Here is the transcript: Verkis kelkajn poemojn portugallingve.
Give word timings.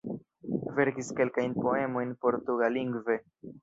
Verkis 0.79 1.13
kelkajn 1.21 1.55
poemojn 1.61 2.19
portugallingve. 2.27 3.25